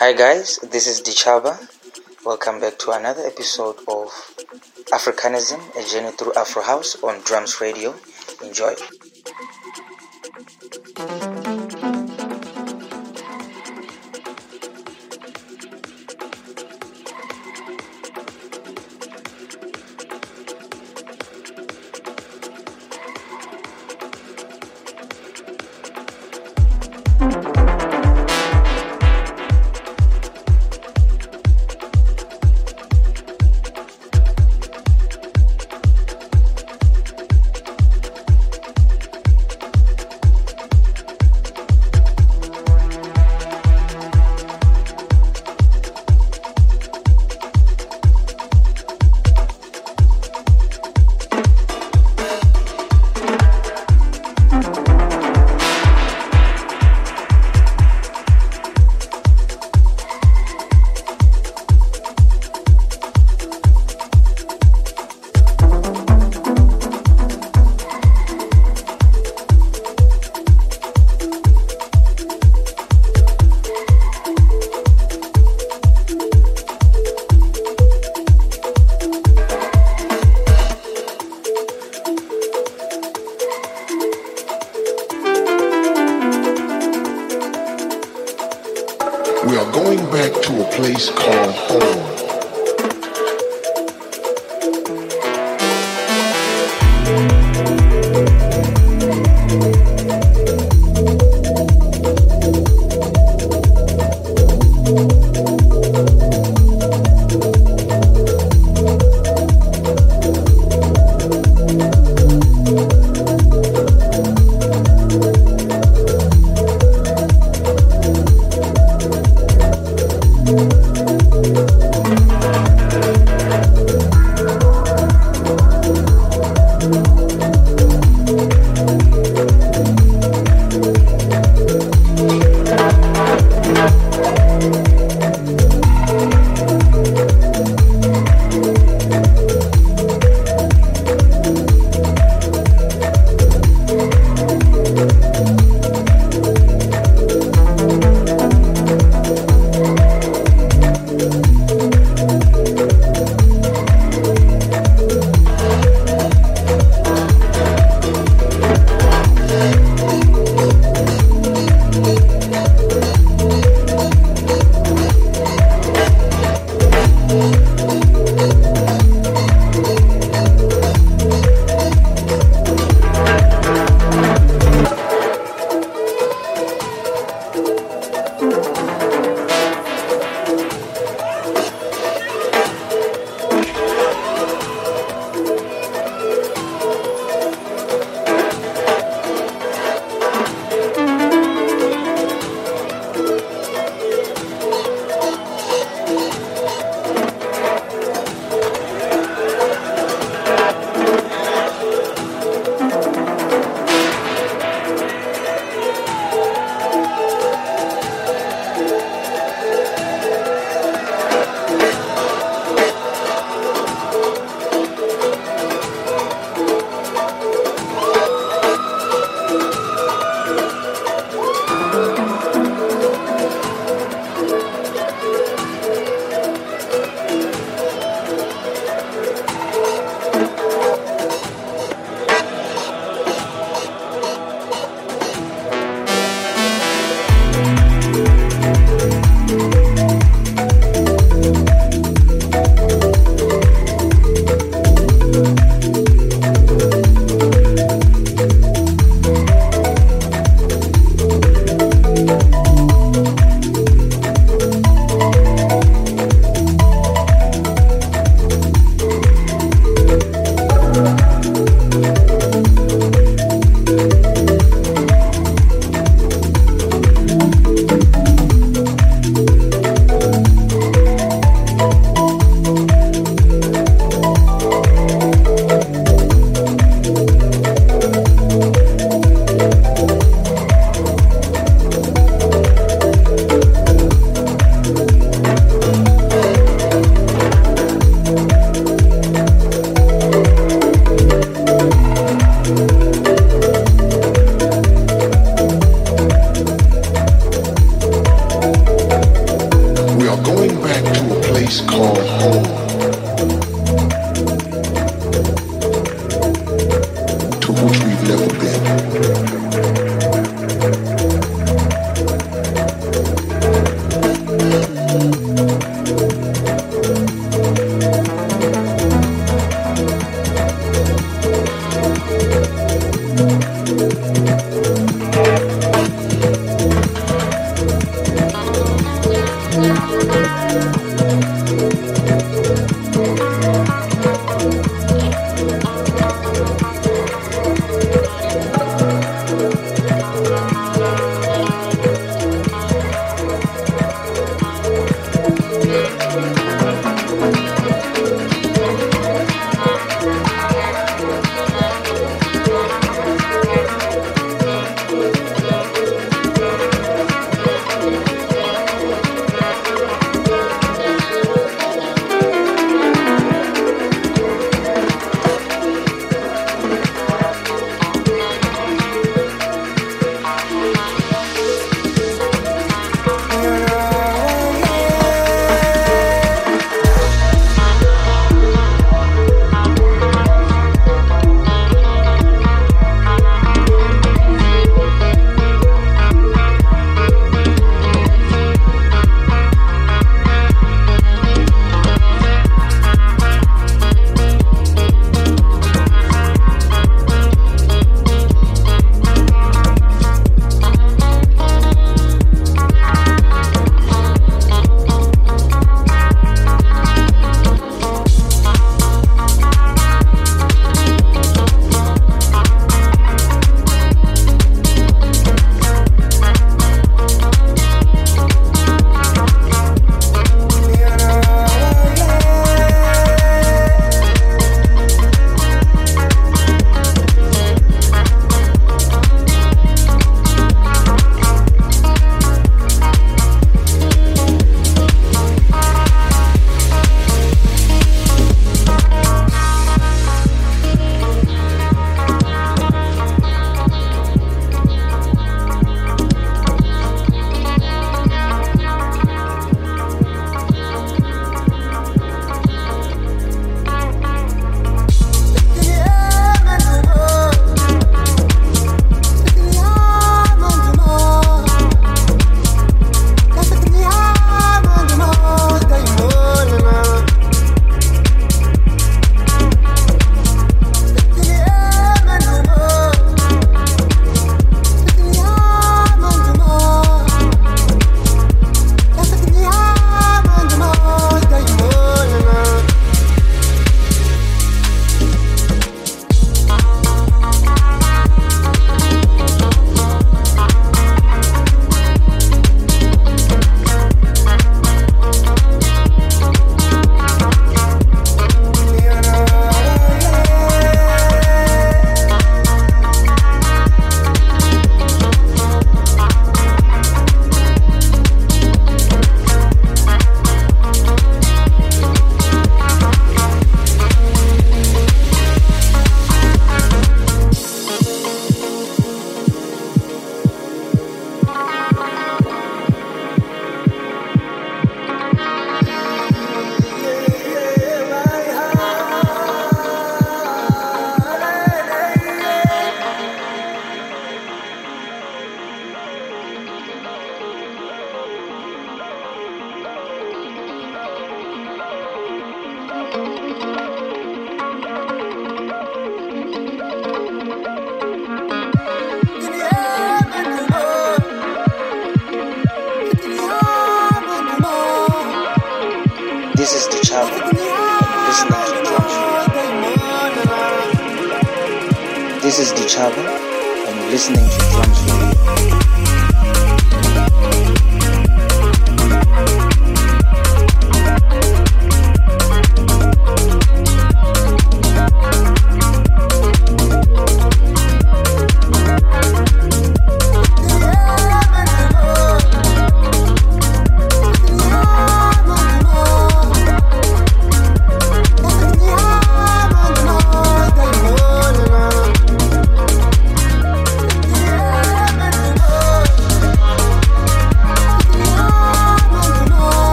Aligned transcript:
Hi 0.00 0.14
guys, 0.14 0.56
this 0.72 0.86
is 0.86 1.02
Ditjhaba. 1.02 1.60
Welcome 2.24 2.58
back 2.58 2.78
to 2.78 2.92
another 2.92 3.20
episode 3.26 3.76
of 3.86 4.08
Africanism, 4.96 5.60
a 5.76 5.86
journey 5.86 6.16
through 6.16 6.32
Afro 6.38 6.62
House 6.62 6.96
on 7.02 7.20
Drums 7.20 7.60
Radio. 7.60 7.94
Enjoy. 8.42 8.74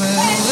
Well, 0.00 0.49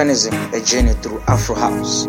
A 0.00 0.62
journey 0.64 0.94
through 0.94 1.20
Afro 1.28 1.54
House. 1.54 2.06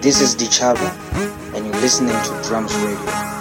This 0.00 0.20
is 0.20 0.36
Ditjhaba, 0.36 1.56
and 1.56 1.66
you're 1.66 1.74
listening 1.80 2.12
to 2.12 2.48
Drums 2.48 2.72
Radio. 2.76 3.31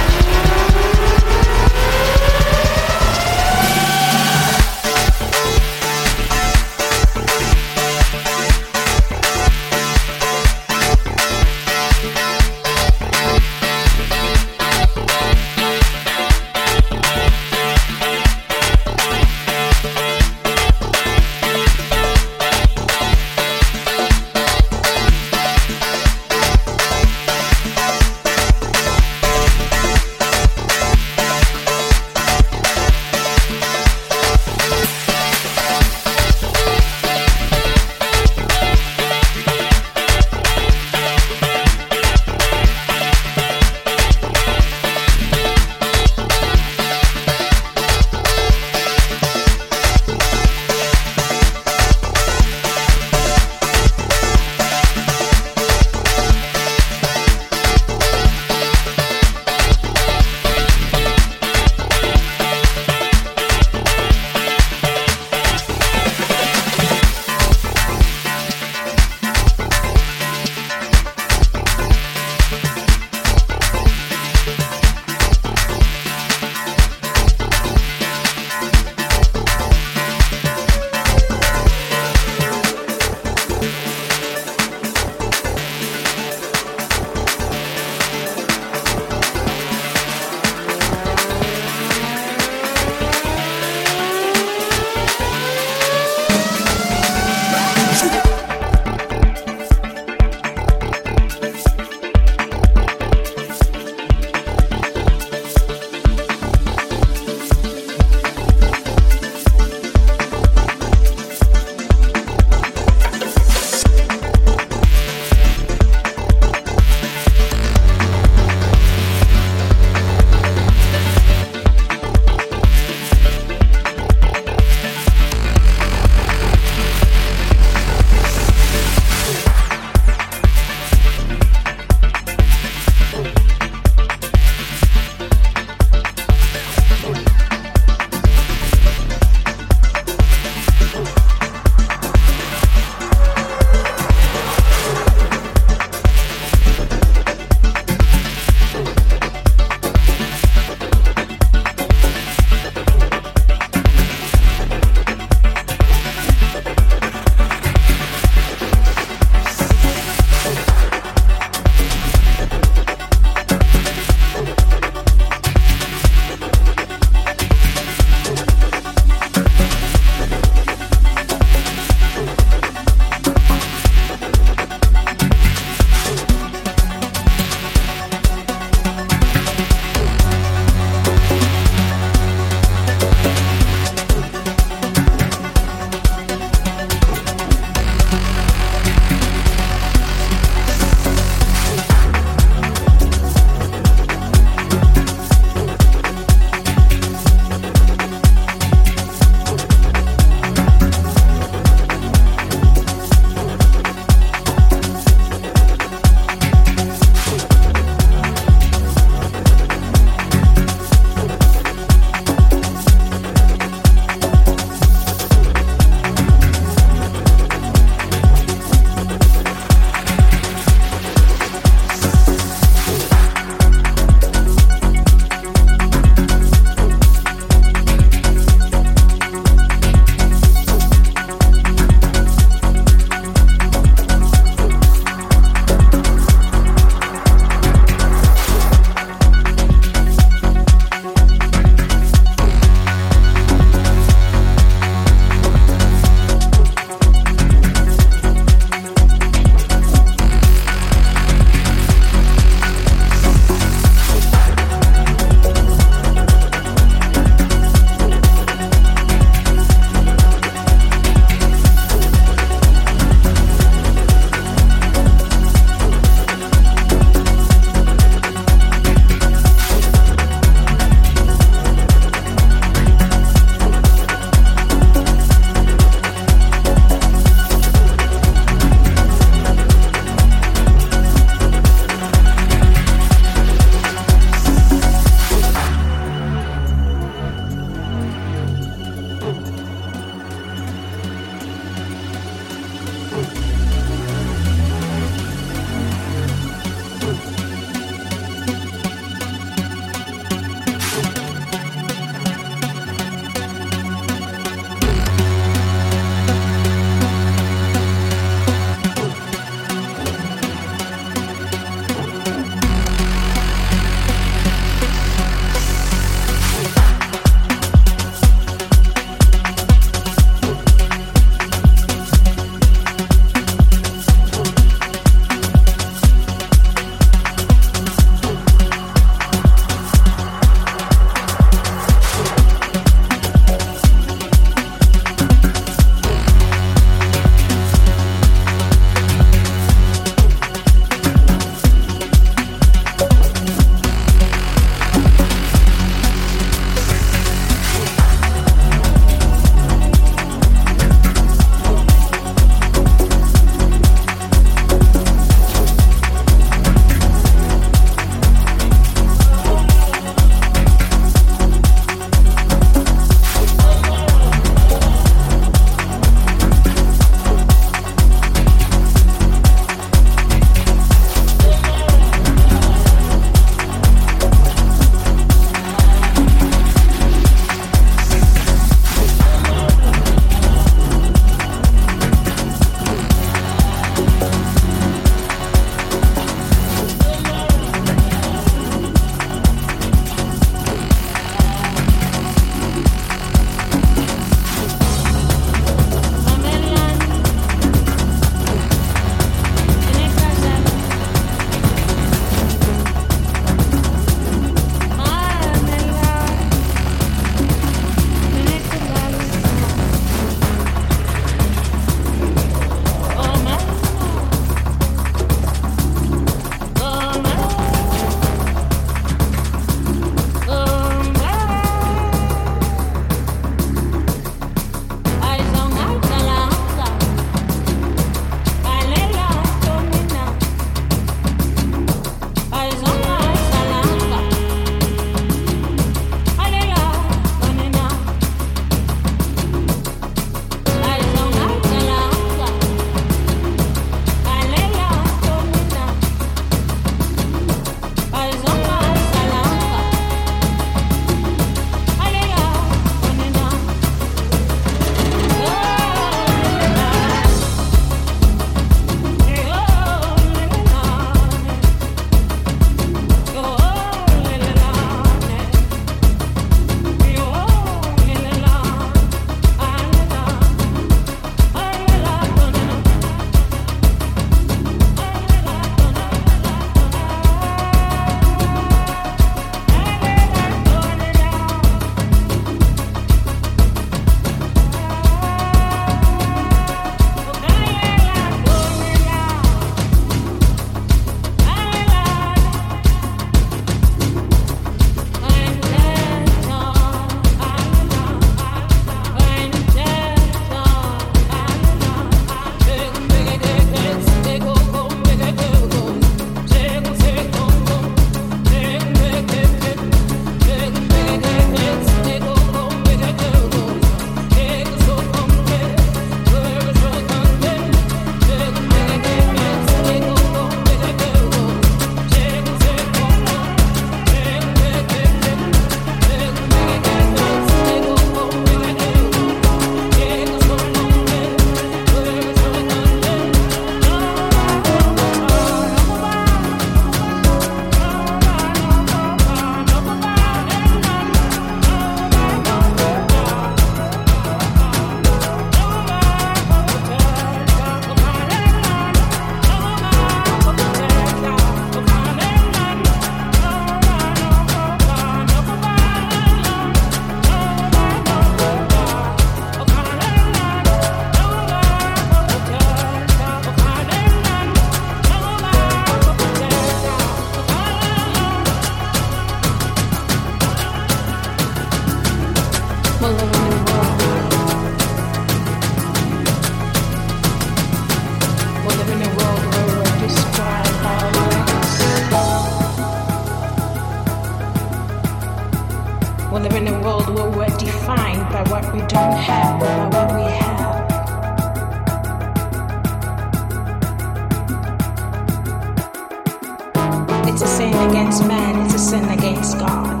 God. 599.78 600.00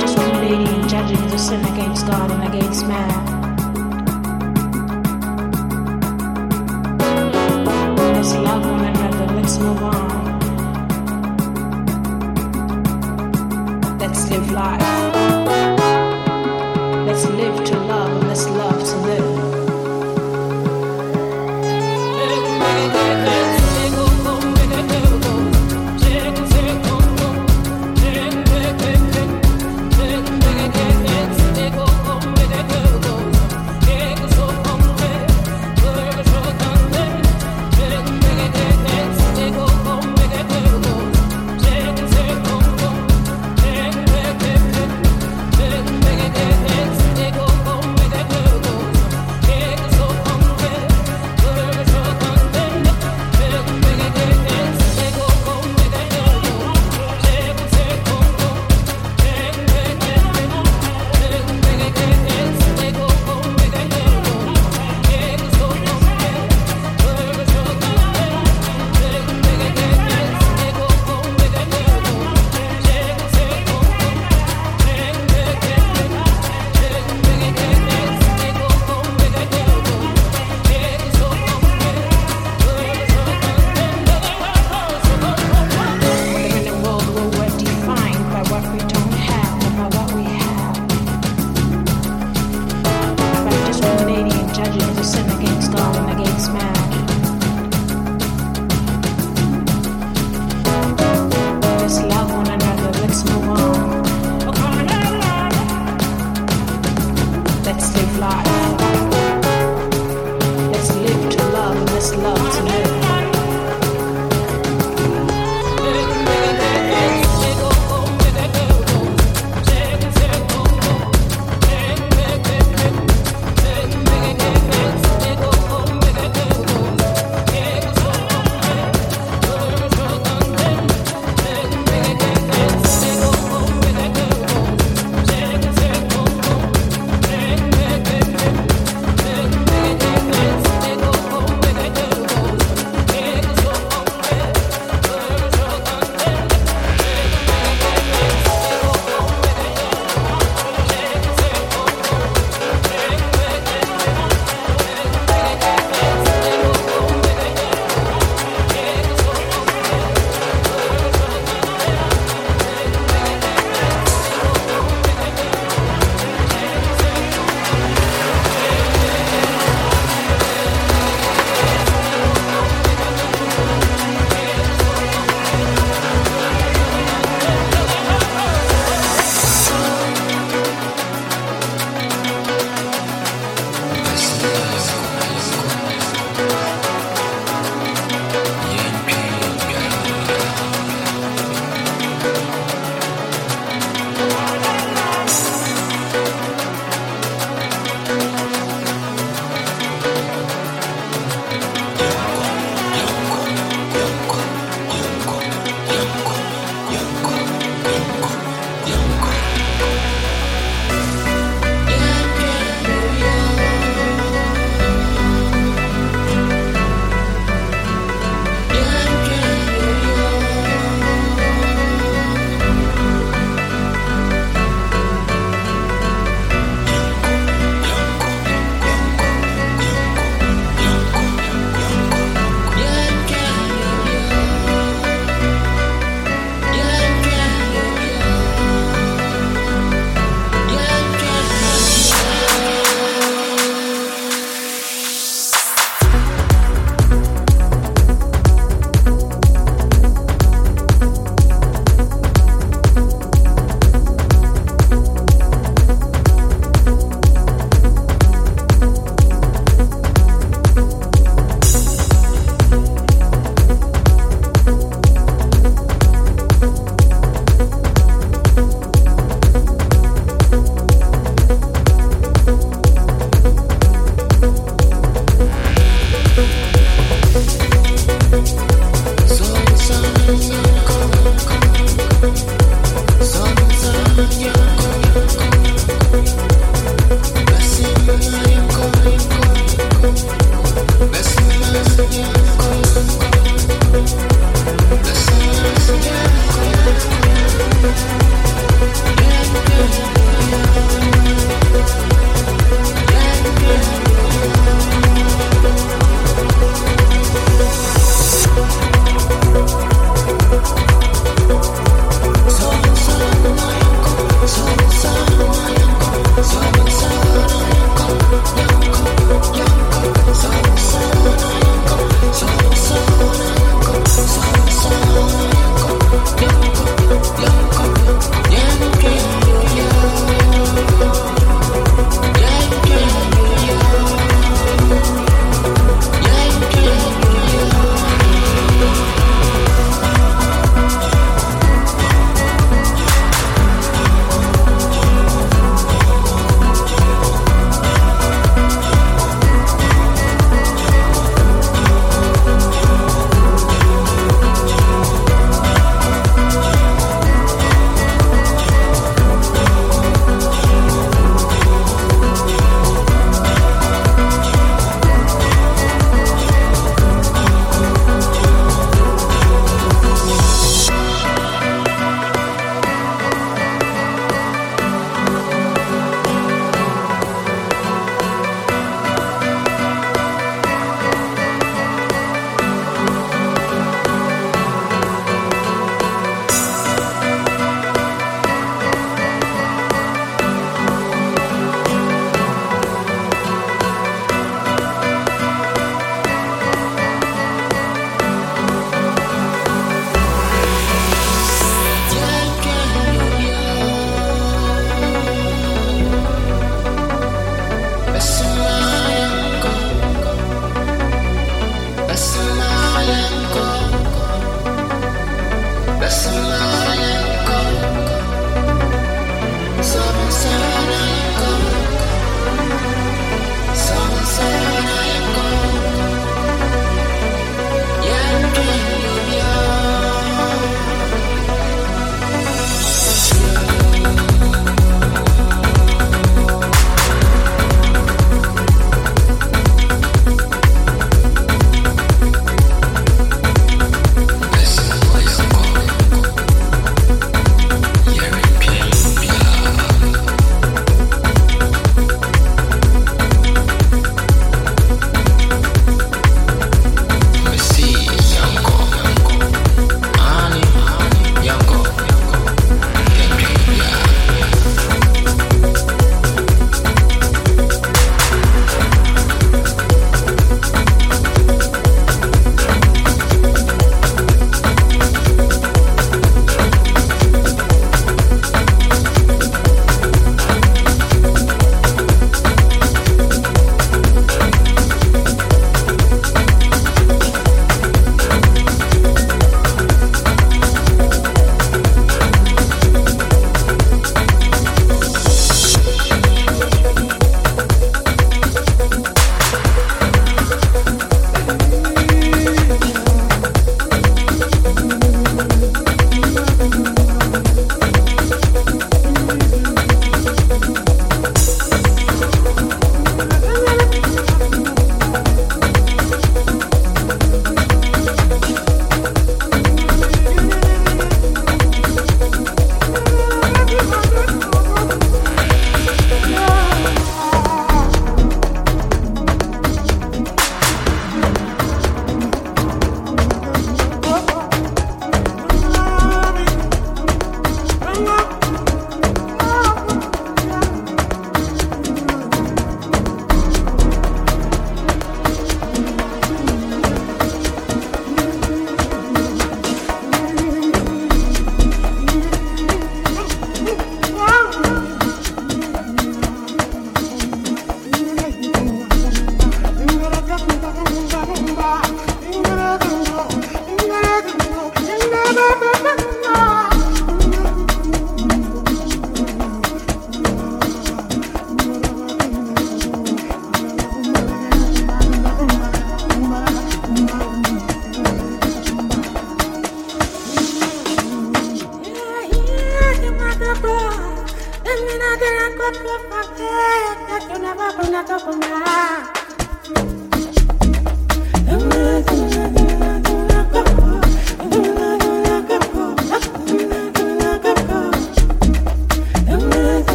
Just 0.00 0.18
one 0.18 0.88
judging 0.88 1.28
the 1.28 1.38
sin 1.38 1.64
against 1.72 2.06
God 2.06 2.30
and 2.30 2.54
against 2.54 2.86
man. 2.86 3.41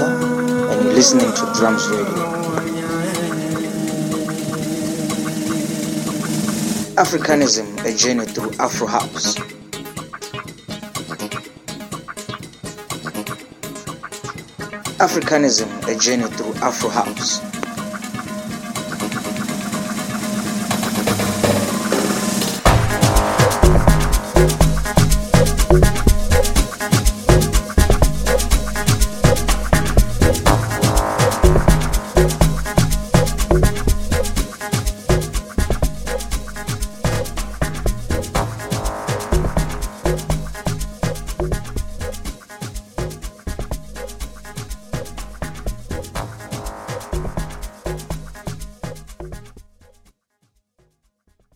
And 0.00 0.84
you're 0.84 0.94
listening 0.94 1.30
to 1.34 1.52
Drums 1.54 1.86
Radio. 1.88 2.06
Africanism, 6.96 7.84
a 7.84 7.94
journey 7.94 8.24
through 8.24 8.52
Afro 8.58 8.86
House. 8.86 9.36
Africanism, 14.98 15.68
a 15.86 15.98
journey 15.98 16.24
through 16.24 16.54
Afro 16.62 16.88
House. 16.88 17.51